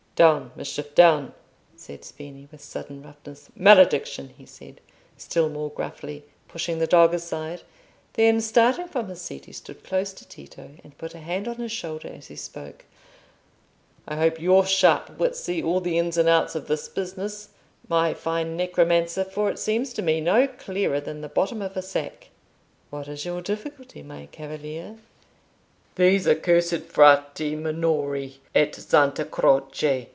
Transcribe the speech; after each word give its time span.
"Down, 0.17 0.51
Mischief, 0.55 0.93
down!" 0.93 1.33
said 1.75 2.05
Spini, 2.05 2.47
with 2.51 2.61
sudden 2.63 3.01
roughness. 3.01 3.49
"Malediction!" 3.55 4.29
he 4.37 4.43
added, 4.63 4.79
still 5.17 5.49
more 5.49 5.71
gruffly, 5.71 6.23
pushing 6.47 6.77
the 6.77 6.85
dog 6.85 7.15
aside; 7.15 7.63
then, 8.13 8.39
starting 8.39 8.87
from 8.87 9.09
his 9.09 9.19
seat, 9.19 9.45
he 9.45 9.51
stood 9.51 9.83
close 9.83 10.13
to 10.13 10.27
Tito, 10.27 10.69
and 10.83 10.95
put 10.99 11.15
a 11.15 11.21
hand 11.21 11.47
on 11.47 11.55
his 11.55 11.71
shoulder 11.71 12.07
as 12.07 12.27
he 12.27 12.35
spoke. 12.35 12.85
"I 14.07 14.15
hope 14.17 14.39
your 14.39 14.63
sharp 14.67 15.17
wits 15.17 15.39
see 15.39 15.63
all 15.63 15.79
the 15.81 15.97
ins 15.97 16.19
and 16.19 16.29
outs 16.29 16.53
of 16.53 16.67
this 16.67 16.87
business, 16.87 17.49
my 17.89 18.13
fine 18.13 18.55
necromancer, 18.55 19.23
for 19.23 19.49
it 19.49 19.57
seems 19.57 19.91
to 19.93 20.03
me 20.03 20.21
no 20.21 20.45
clearer 20.47 20.99
than 20.99 21.21
the 21.21 21.29
bottom 21.29 21.63
of 21.63 21.75
a 21.75 21.81
sack." 21.81 22.29
"What 22.91 23.07
is 23.07 23.25
your 23.25 23.41
difficulty, 23.41 24.03
my 24.03 24.27
cavalier?" 24.31 24.97
"These 25.95 26.27
accursed 26.27 26.83
Frati 26.83 27.55
Minori 27.55 28.35
at 28.55 28.75
Santa 28.75 29.25
Croce. 29.25 30.09